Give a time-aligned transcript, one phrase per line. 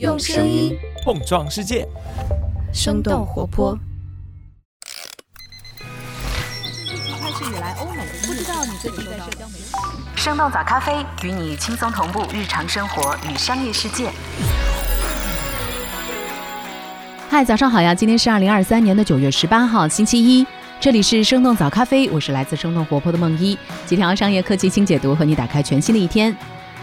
[0.00, 1.86] 用声音碰撞世界，
[2.72, 3.78] 生动活泼。
[7.20, 9.72] 开始以来，欧美不知道你最近在社交媒体。
[10.16, 14.10] 生动早咖啡与你轻松同步日常生活与商业世界。
[17.30, 17.94] 嗨，早上好呀！
[17.94, 20.44] 今天是二零二三年的九月十八号，星期一。
[20.80, 23.56] 这里是生动早咖啡，我是来自生动活泼的梦一，
[23.86, 26.36] 几条商业科技轻解读，和你打开全新的一天。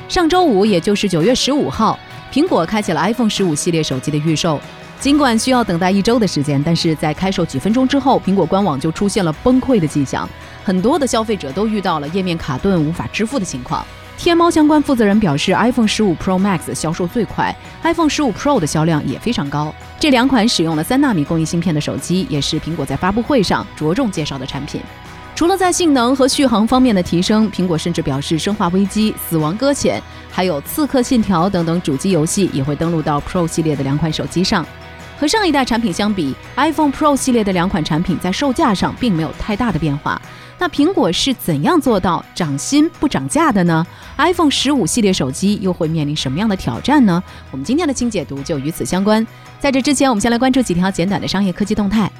[0.07, 1.99] 上周五，也就是九月十五号，
[2.31, 4.59] 苹果开启了 iPhone 十五系列手机的预售。
[5.01, 10.29] 尽管需要等待一周的时间，但是在开售几分钟之后，苹果官网就出现了崩溃的迹象，
[10.63, 13.85] 很多的消费者都遇到了页面卡顿、无法支付的情况。
[14.17, 19.73] 天猫相关负责人表示，iPhone 十五 Pro Max 销售最快，iPhone 十五 Pro 的销量也非常高。
[19.99, 24.79] 这两款使用了三纳米工艺芯片的手机，也是苹果在发布会上着重介绍的产品。
[25.41, 29.99] 除了在性能和续航方面的提升，苹果甚至表示，《生化危机》《死亡搁浅》
[30.29, 34.63] 还有《刺客信条》等等主机游戏也会登录到 Pro 系列的两款手机上。
[35.19, 40.21] 和上一代产品相比，iPhone Pro 系列的两款产品在售价上并没有太大的变化。
[40.59, 43.83] 那苹果是怎样做到涨薪不涨价的呢
[44.19, 47.23] ？iPhone 十五系列手机又会面临什么样的挑战呢？
[47.49, 49.25] 我们今天的清解读就与此相关。
[49.59, 52.11] 在这之前，我们先来关注几条简短的商业科技动态。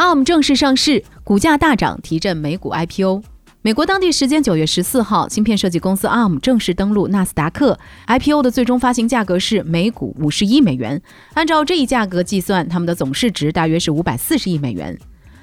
[0.00, 3.22] ARM 正式上市，股价大涨，提振美股 IPO。
[3.60, 11.02] 美国当地时间九月十四号，芯片设计公司 ARM 正式登陆纳斯达克，IPO 的最终发行价格是每股五十一美元。
[11.34, 14.98] 按照这一价格计算，他们的总市值大约是五百四十亿美元。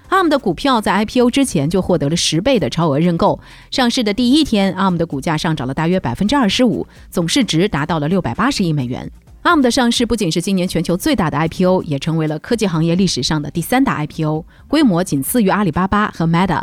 [0.10, 3.40] ARM 的股票在 IPO 之前就获得了十倍的超额认购。
[3.70, 9.08] 上市的第一天，ARM 的股价上涨了大约百分之二十五，总市值达到了六百八十亿美元。
[9.48, 16.62] ARM 的上市不仅是今年全球最大的 IPO，也成为了科技行业历史上的第三大 IPO，规模仅次于阿里巴巴和 Meta。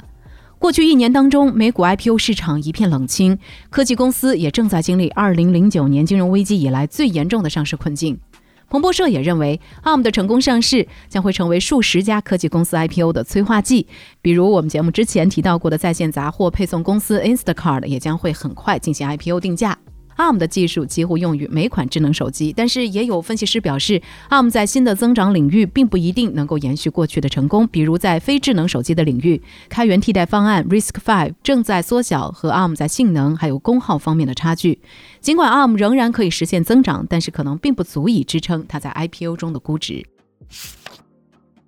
[0.58, 3.38] 过去一年当中，美股 IPO 市场一片冷清，
[3.70, 8.20] 科技公司也正在经历2009年金融危机以来最严重的上市困境。
[8.68, 13.86] 彭博社也认为，ARM 的成功上市将会成为数十家科技公司 IPO 的催化剂，
[14.20, 19.78] 比如我们节目之前提到过的在线杂货配送公司 Instacart 也将会很快进行 IPO 定价。
[20.16, 27.66] ARM 的技术几乎用于每款智能手机，但是也有分析师表示，ARM 在新的增长领域并不一定能够延续过去的成功。
[27.66, 34.80] 比如在非智能手机的领域，开源替代方案 RISC-V 正在缩小和 ARM 在性能还有功耗方面的差距。
[35.20, 40.04] 尽管 ARM 仍然可以实现增长，但是可能并不足以支撑它在 IPO 中的估值。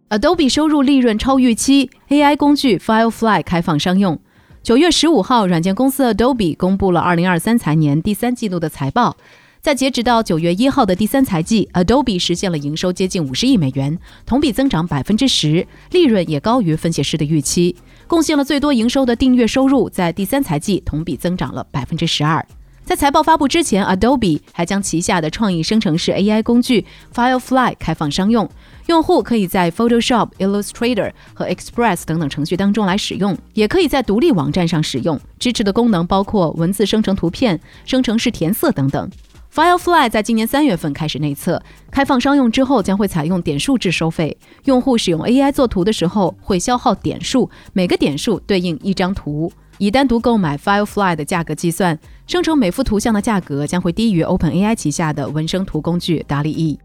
[0.08, 4.20] Adobe 收入利润超预期，AI 工具 Firefly 开放商用。
[4.66, 9.16] 九月十五号，软件公司 Adobe 公布了二零二三财年第三季度的财报。
[9.60, 17.76] 在截止到九月一号的第三财季，Adobe 实现了营收接近五十亿美元，同比增长百分之十，利润也高于分析师的预期。
[18.09, 22.44] 贡献了最多营收的订阅收入，在第三财季同比增长了百分之十二。
[22.86, 28.48] 在财报发布之前，Adobe 还将旗下的创意生成式 AI 工具 Firefly 开放商用。
[28.86, 35.19] 用户可以在 Photoshop、Illustrator 和 Express 等等程序当中来使用，也可以在独立网站上使用。
[35.41, 39.10] 支持的功能包括文字生成图片、生成式填色等等。
[39.52, 41.60] Firefly 在今年三月份开始内测，
[41.91, 44.38] 开放商用之后将会采用点数制收费。
[44.66, 49.52] 用户使用 AI 做图的时候会消耗点数，每个点数对应一张图。
[49.78, 56.78] 以单独购买 Firefly 的价格计算，生成每幅图像的价格将会低于 OpenAI 旗下的文生图工具达利 E。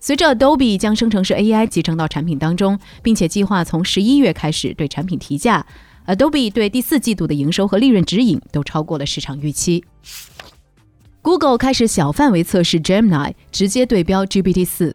[0.00, 5.64] 随着 Adobe 将生成式 AI 集成到产品当中，并且计划从十一月开始对产品提价
[6.06, 9.82] ，Adobe 对第四季度的营收和利润指引都超过了市场预期。
[11.22, 14.94] Google 开始小范围测试 Gemini，直接对标 GPT 四。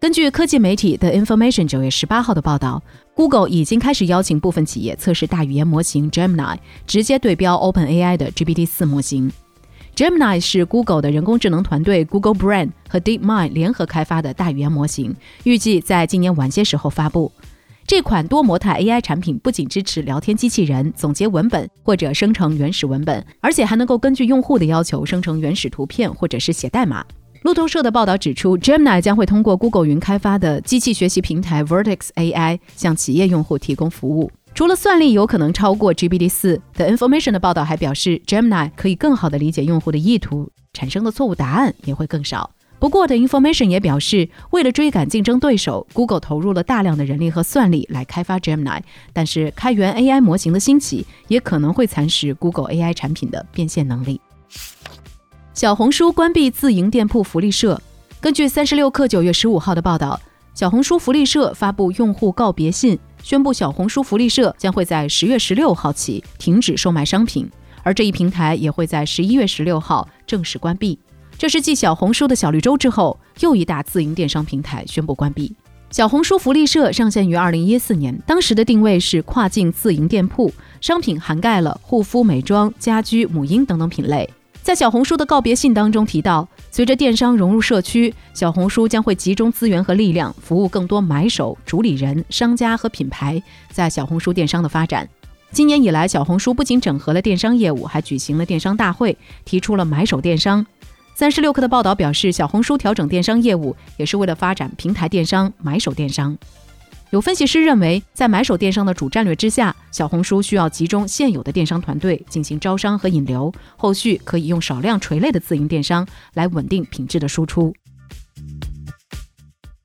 [0.00, 2.82] 根据科技媒体的 Information 九月十八号的报道
[3.16, 9.32] ，Google 已经开始邀请部分企业测试大语言模型 Gemini，直接对标 OpenAI 的 GPT 四模型。
[9.94, 17.32] Gemini 是 Google 的人工智能团队 Google Brain 和 DeepMind 联合开发的大语言模型，预计在今年晚些时候发布。
[17.86, 27.02] 这款多模态 AI 产品不仅支持聊天机器人总结文本或者生成原始文本，而且还能够根据用户的要求生成原始图片或者是写代码。
[27.46, 34.28] 路透社的报道指出，Gemini 将会通过 Google 云开发的机器学习平台 Vertex AI 向企业用户提供服务。
[34.52, 42.50] 除了算力有可能超过 GPT 四，The Information 的报道还表示，Gemini 可以更好地理解用户的意图，产生的错误答案也会更少。
[42.80, 48.80] 不过，The Information 也表示，为了追赶竞争对手，Google 投入了大量的人力和算力来开发 Gemini。
[49.12, 54.20] 但是，开源 AI 模型的兴起也可能会蚕食 Google AI 产品的变现能力。
[55.56, 57.80] 小红书关闭自营店铺福利社。
[58.20, 60.20] 根据三十六氪九月十五号的报道，
[60.52, 62.98] 小红书福利社发布用户告别信。
[63.22, 67.50] 宣布，小红书福利社将会在十月十六号起停止售卖商品，
[67.82, 70.98] 而这一平台也会在十一月十六号正式关闭。
[71.38, 75.56] 这是继小红书的小绿洲之后，又一大自营电商平台宣布关闭。
[75.90, 80.52] 小红书福利社上线于二零一四年，当时的定位是跨境自营店铺，
[80.82, 84.28] 商品涵盖了护肤、美妆、家居、母婴等等品类。
[84.66, 93.40] 在小红书的告别信当中提到，随着电商融入社区，小红书将会集中资源和力量，服务更多买手、主理人、商家和品牌
[93.70, 95.08] 在小红书电商的发展。
[95.52, 100.66] 今年以来，小红书不仅整合了电商业务，还举行了电商大会，提出了买手电商。
[101.14, 106.36] 三十六氪的报道表示，小红书调整电商业务也是为了发展平台电商、买手电商。
[107.10, 117.72] 有分析师认为，在买手电商的主战略之下，小红书需要集中现有的电商团队进行招商和引流，后续可以用少量垂类的自营电商来稳定品质的输出。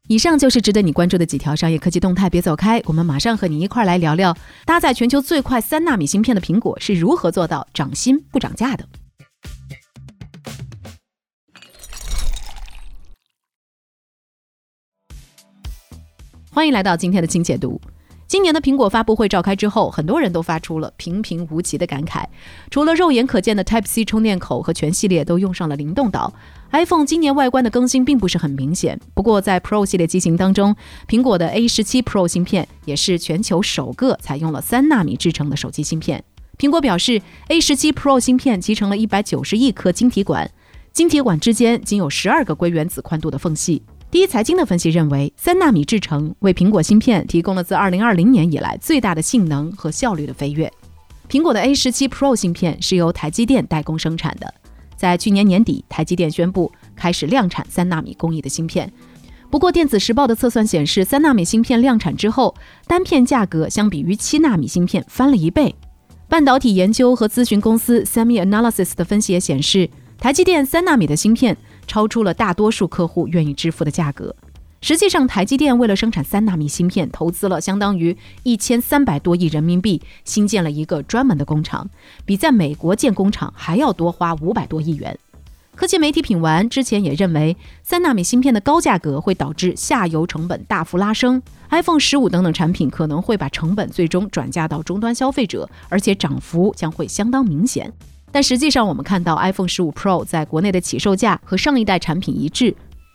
[0.07, 4.35] 以上就是值得你关注的几条商业科技动态，别走开，我们马上和你一块来聊聊
[4.65, 8.85] 搭载全球最快三纳米芯片的苹果是如何做到涨薪不涨价的。
[16.53, 17.79] 欢迎来到今天的精解读。
[18.27, 22.25] 今年的苹果发布会召开之后，很多人都发出了平平无奇的感慨。
[22.69, 26.33] 除了肉眼可见的 Type C 充电口和全系列都用上了灵动岛
[26.71, 28.99] ，iPhone 今年外观的更新并不是很明显。
[29.13, 30.75] 不过在 Pro 系列机型当中，
[31.07, 36.21] 苹果的 A 十七 Pro 芯片也是全球首个采用了三纳米制成的手机芯片。
[36.57, 40.51] 苹果表示，A 十七 Pro 芯片集成了一百九十亿颗晶体管，
[40.91, 43.81] 晶体管之间仅有十二个硅原子宽度的缝隙。
[44.11, 50.69] 第一财经的分析认为，三纳米制程为苹果芯片提供了自2020年以来最大的性能和效率的飞跃。
[51.29, 54.53] 苹果的 A17 Pro 芯片是由台积电代工生产的，
[54.97, 58.91] 在去年年底，台积电宣布开始量产三纳米工艺的芯片。
[59.49, 62.53] 不过，电子时报的测算显示，三纳米芯片量产之后，
[62.87, 65.73] 单片价格相比于七纳米芯片翻了一倍。
[66.27, 71.55] 半导体研究和咨询公司 Semi Analysis 的分析也显示，台积电三纳米的芯片。
[71.87, 74.35] 超出了大多数客户愿意支付的价格。
[74.83, 81.87] 实际上，台积电为了生产三纳米芯片，投资了相当于一千三百多亿人民币，新建了一个专门的工厂，
[82.25, 85.15] 比在美国建工厂还要多花五百多亿元。
[85.75, 97.93] 科技媒体品玩之前也认为，三纳米芯片的高价格会导致下游成本大幅拉升，iPhone 十五等等产品可能会把成本最终转嫁到终端消费者，而且涨幅将会相当明显。
[98.31, 102.73] 但实际上，我们看到 iPhone 十五 Pro 在国内的起售价和上一代产品一致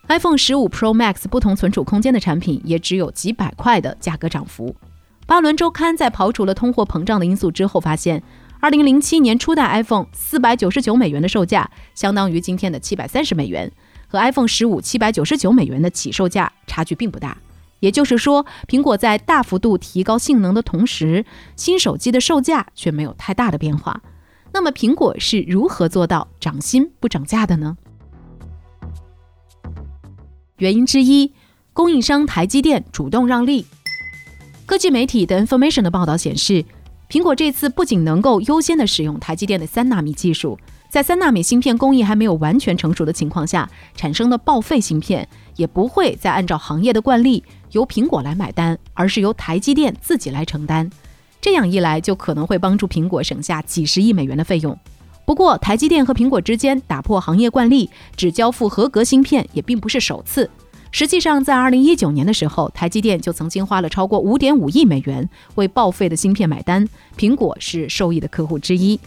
[0.08, 4.76] ，iPhone 十五 Pro Max 不同存储空间的产品也只有几百块的价格涨幅。
[5.26, 8.22] 巴伦周刊在刨除了通货膨胀的因素之后，发现
[8.60, 13.72] 2007年初代 iPhone 499美元的售价，相当于今天的730美元，
[14.06, 17.36] 和 iPhone 十五799美元的起售价差距并不大。
[17.80, 21.24] 也就是说，苹果在大幅度提高性能的同时，
[21.56, 24.00] 新手机的售价却没有太大的变化。
[24.52, 27.76] 那么苹果是如何做到涨薪不涨价的呢？
[30.56, 31.32] 原因之一，
[31.72, 33.66] 供应商台积电主动让利。
[34.64, 36.64] 科技媒体的 Information 的报道显示，
[37.08, 40.58] 苹果这次不仅能够优先的使用台积电的三纳米技术，
[40.88, 50.90] 在三纳米芯片工艺还没有完全成熟的情况下，产生的报废芯片也不会再按照行业的惯例由苹果来买单，而是由台积电自己来承担。
[51.46, 54.76] 这样一来，就可能会帮助苹果省下几十亿美元的费用。
[55.24, 60.50] 不过，台积电和苹果之间打破行业惯例，只交付合格芯片也并不是首次。
[60.90, 66.84] 实际上，在2019年的时候，台积电就曾经花了超过5.5亿美元为报废的芯片买单，
[67.16, 68.98] 苹果是受益的客户之一。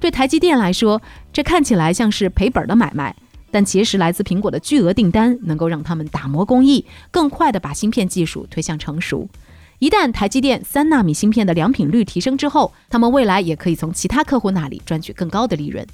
[0.00, 1.00] 对台积电来说，
[1.32, 3.14] 这看起来像是赔本的买卖，
[3.52, 9.28] 但其实来自苹果的巨额订单能够让他们打磨工艺，更快地把芯片技术推向成熟。
[9.78, 15.86] 一旦台积电三纳米芯片的良品率提升之后，他们未来也可以从其他客户那里赚取更高的利润。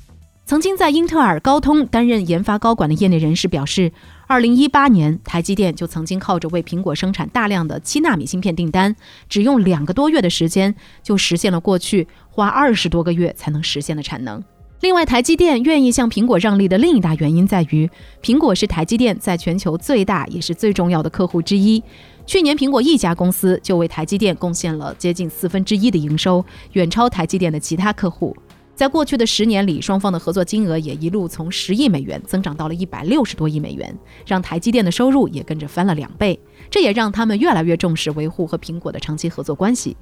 [0.44, 3.92] 曾经在英特尔、高通担任研发高管的业内人士表示，
[4.26, 8.96] 二零一八年台积电就曾经靠着为苹果生产大量的七纳米芯片订单，
[9.28, 14.42] 只用两个多月的时间就实现了过去花二十多个月才能实现的产能。
[14.80, 17.88] 另外，台积电愿意向苹果让利的另一大原因在于，
[18.22, 21.82] 苹果是台积电在全球最大也是最重要的客户之一。
[22.24, 28.34] 去年，苹果一家公司就为台积电贡献了接近四分之一的营收，远超台积电的其他客户。
[28.74, 33.94] 在过去的十年里，双方的合作金额也一路从十亿美元增长到了一百六十多亿美元，
[34.24, 36.40] 让台积电的收入也跟着翻了两倍。
[36.70, 39.94] 这也让他们越来越重视维护和苹果的长期合作关系。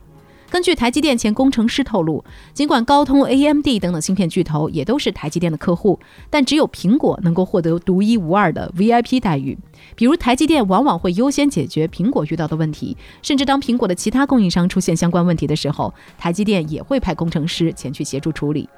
[0.50, 2.24] 根据台积电前工程师透露，
[2.54, 6.00] 尽管高通、AMD 等等芯片巨头也都是台积电的客户，
[6.30, 9.58] 但只有苹果能够获得独一无二的 VIP 待遇。
[9.94, 18.68] 比如，台积电往往会优先解决苹果遇到的问题，甚至当苹果的其他供应商出现相关问题的时候，台积电也会派工程师前去协助处理。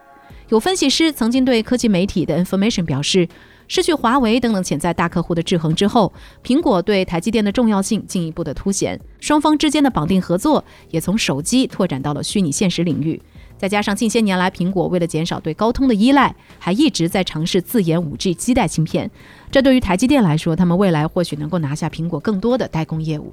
[0.48, 3.28] 有分析师曾经对科技媒体的 Information 表示，
[3.70, 6.12] 失去华为等等潜在大客户的制衡之后，
[6.42, 13.22] 苹果对台积电的重要性进一步的凸显，双方之间的绑定合作也从手机拓展到了虚拟现实领域。
[13.56, 19.08] 再加上近些年来，苹果为了减少对高通的依赖，还一直在尝试自研 5G 基带芯片。
[19.52, 23.32] 这对于台积电来说，他们未来或许能够拿下苹果更多的代工业务。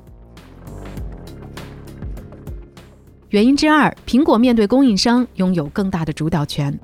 [3.30, 6.80] 原因之二，苹果面对供应商拥有更大的主导权。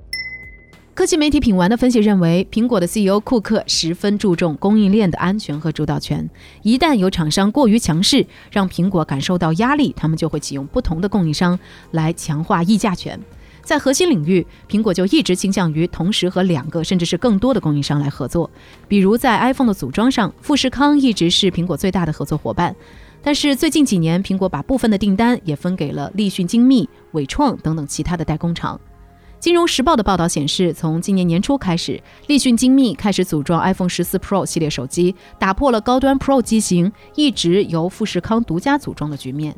[0.95, 6.29] 科技媒体品玩的分析认为，苹果的 CEO 库克十分注重供应链的安全和主导权。
[6.61, 11.57] 一旦有厂商过于强势，让苹果感受到压力，他们就会启用不同的供应商
[11.91, 13.19] 来强化议价权。
[13.63, 18.47] 在核心领域，苹果就一直倾向于同时和两个甚至是更多的供应商来合作。
[18.87, 22.75] 比如在 iPhone 的组装上，富士康一直是苹果最大的合作伙伴。
[23.23, 28.79] 但是最近几年，苹果把部分的订单也分给了立讯精密、伟创等等其他的代工厂。
[29.43, 39.53] 金融时报的报道显示，从今年年初开始，立讯精密开始组装 iPhone 十四 Pro 系列手机，打破了高端 Pro 机型一直由富士康独家组装的局面。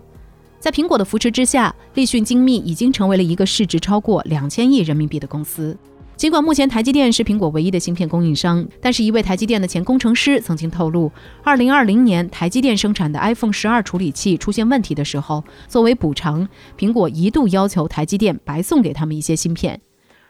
[0.60, 5.78] 在苹果的扶持之下，立讯精密已经成为了一个市值超过两千亿人民币的公司。
[6.26, 11.12] 尽管目前台积电是苹果唯一的芯片供应商，但是一位台积电的前工程师曾经透露，
[11.44, 19.80] 二零二零年台积电生产的 iPhone 十二处理器出现问题的时候，作为补偿，苹果一度要求台积电白送给他们一些芯片。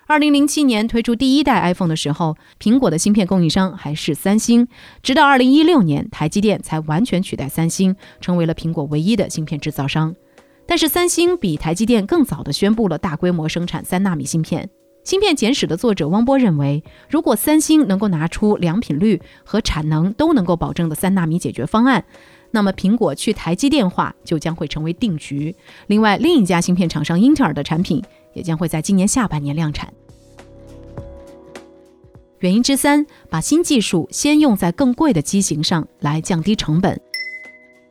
[0.05, 4.67] 二零零七年推出第一代 iPhone 的时候，苹果的芯片供应商还是三星，
[5.01, 10.13] 直到二零一六年，台积电才完全取代三星，成为了苹果唯一的芯片制造商。
[10.67, 14.63] 但是三星比台积电更早的宣布了大规模生产三纳米芯片。
[15.05, 22.03] 《芯片简史》的作者汪波认为，如果三星能够拿出良品率和产能都能够保证的三纳米解决方案，
[22.49, 25.55] 那么苹果去台积电化就将会成为定局。
[25.85, 29.93] 另外，另一家芯片厂商英特尔的产品也将会在今年下半年量产。
[32.39, 36.99] 原因之三，把新技术先用在更贵的机型上来降低成本。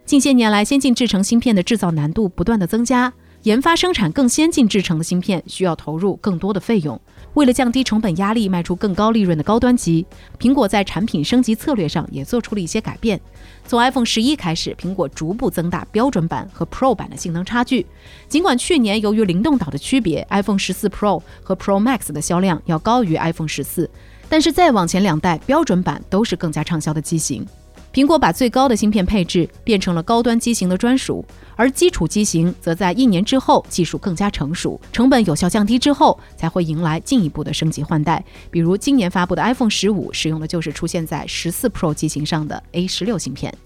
[0.05, 3.13] 近些年来，先进制程芯片的制造难度不断的增加。
[3.45, 6.99] 研发生产更先进制成的芯片需要投入更多的费用。
[7.35, 10.07] 为了降低成本压力，卖出更高利润的高端机，
[10.39, 13.21] 苹果在产品升级策略上也做出了一些改变。
[13.67, 17.85] 从 iPhone 十一开始，苹果逐步增大标准版和 Pro 版的性能差距。
[18.31, 23.91] 尽管去年由于灵动岛的区别，iPhone 十四 Pro 和 Pro Max 的销量要高于 iPhone 十四，
[24.27, 27.47] 但是再往前两代标准版都是更加畅销的机型。
[27.95, 31.25] 苹果把最高的芯片配置变成了高端机型的专属，
[31.55, 38.25] 而基础机型则在一年之后技术更加成熟、成本有效降低之后，才会迎来进一步的升级换代。
[38.51, 43.57] 比如今年发布的 iPhone 十五，使用的就是出现在十四 Pro 机型上的 A 十六芯片。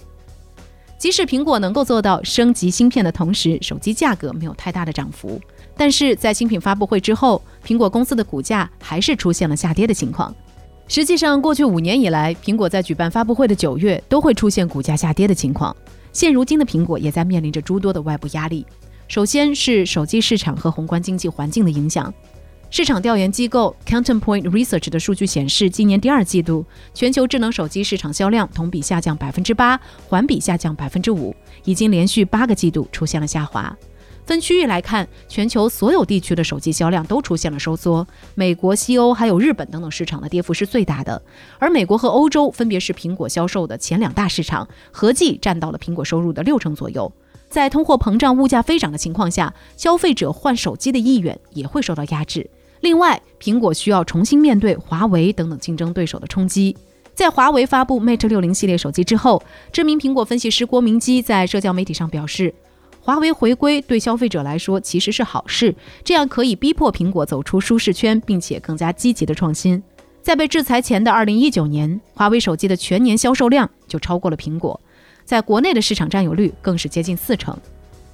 [0.99, 5.41] 即使苹果能够做到升级芯片的同时，手机价格没有太大的涨幅，
[5.75, 10.35] 但是在新品发布会之后，苹果公司的股价还是出现了下跌的情况。
[10.91, 15.75] 实际上，过去五年以来，苹果在举办发布会的九月都会出现股价下跌的情况。
[16.15, 18.65] 现如今的苹果也在面临着诸多的外部压力。
[19.07, 22.13] 首先是手机市场和宏观经济环境的影响。
[22.71, 26.65] 市场调研机构 Counterpoint Research 的数据显示，今年第二季度
[26.95, 33.75] 全球智能手机市场销量同比下降百分之八，环比下降百分之五，已经连续八个季度出现了下滑。
[34.29, 41.23] 分区域来看，全球所有地区的手机销量都出现了收缩，美国、西欧还有日本等等市场的跌幅是最大的。
[41.59, 47.11] 而美国和欧洲分别是苹果销售的前两大市场，合计占到了苹果收入的六成左右。
[47.49, 52.51] 在通货膨胀、物价飞涨的情况下，消费者换手机的意愿也会受到压制。
[52.81, 56.77] 另外，苹果需要重新面对华为等等竞争对手的冲击。
[57.15, 59.43] 在华为发布 Mate 六零系列手机之后，
[59.73, 62.55] 知名苹果分析师郭明基在社交媒体上表示。
[63.01, 65.75] 华为回归对消费者来说其实是好事，
[66.05, 69.83] 这样可以逼迫苹果走出舒适圈，并且更加积极的创新。
[70.21, 74.79] 在被制裁前的二零一九年，华为手机的全年销售量就超过了苹果，
[75.25, 77.57] 在国内的市场占有率更是接近四成。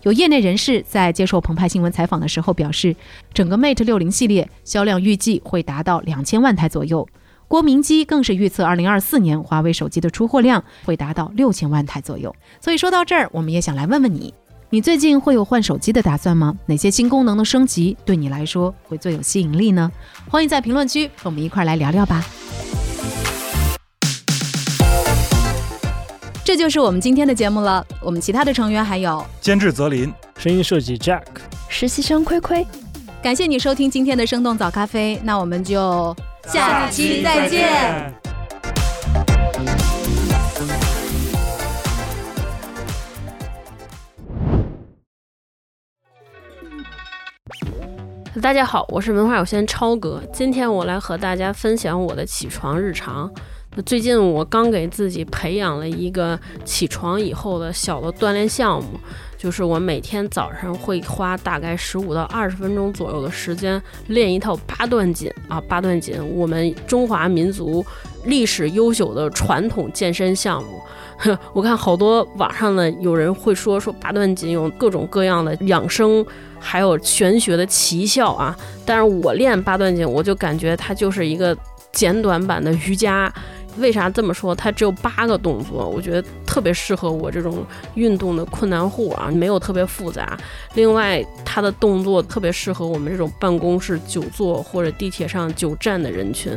[0.03, 2.95] 有业内人士在接受澎湃新闻采访的时候表示，
[3.33, 7.09] 整个 Mate 六零系列销量预计会达到两千万台左右。
[7.49, 12.35] 郭明基更是预测，二零二四年华为手机的出货量会达到六千万台左右。
[12.61, 14.33] 所以说到这儿，我们也想来问问你。
[14.75, 16.52] 你最近会有换手机的打算吗？
[16.66, 19.88] 哪些新功能的升级对你来说会最有吸引力呢？
[20.28, 22.26] 欢迎在评论区和我们一块来聊聊吧。
[26.45, 27.87] 这就是我们今天的节目了。
[28.02, 31.23] 我们其他的成员还有监制泽林，声音设计 Jack，
[31.69, 32.66] 实习生亏亏。
[33.23, 36.16] 感谢你收听今天的生动早咖啡，那我们就
[36.49, 38.24] 下期再见。
[48.45, 53.33] 大家好，我是文化有限超哥，今天我来和大家分享我的起床日常。
[53.83, 58.99] 最近我刚给自己培养了一个起床以后的小的锻炼项目，
[59.37, 67.85] 就是我每天早上会花大概十五到二十分钟左右的时间练一套八段锦啊，八段锦，我们中华民族
[68.25, 70.81] 历史悠久的传统健身项目。
[71.52, 76.25] 我看好多网上呢有人会说说八段锦有各种各样的养生。
[76.66, 78.57] 还有玄学的奇效啊！
[78.87, 81.54] 但是我练八段锦，我就感觉它就是一个
[81.93, 83.31] 简短版的瑜伽。
[83.78, 84.54] 为啥这么说？
[84.54, 87.64] 它只有八个动作，我觉得特别适合我这种
[87.95, 90.38] 运动的困难户啊，没有特别复杂。
[90.75, 96.52] 另外，它的动作特别适合我们这种办公室久坐或者地铁上久站的人群，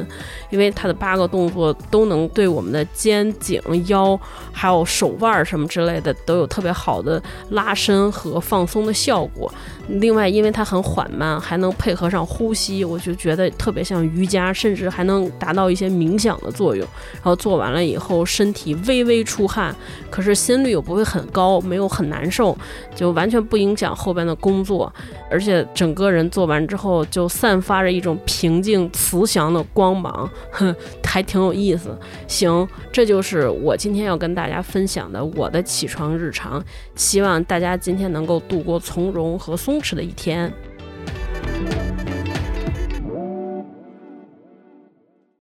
[0.50, 4.20] 因为它的八个动作都能对我们的肩颈、腰
[4.52, 9.52] 还有手腕什么之类的都有特别好的拉伸和放松的效果。
[9.88, 16.86] 另外，因为它很缓慢，还能配合上呼吸，我就觉得特别像瑜伽，甚至还能达到一些冥想的作用。
[17.14, 19.74] 然后做完了以后，身体微微出汗，
[20.10, 22.58] 可是心率又不会很高，没有很难受，
[22.94, 24.94] 就完全不影响后边的工作，
[25.32, 31.98] 而且整个人做完之后就散发着一种平静慈祥的光芒，哼， 还挺有意思。
[32.28, 36.64] 行，这就是我今天要跟大家分享的我的起床日常，
[36.96, 40.52] 希望大家今天能够度过从容和松松弛的一天。